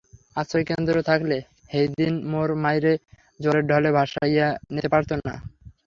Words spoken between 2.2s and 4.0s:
মোর মায়রে জোয়ারের ঢলে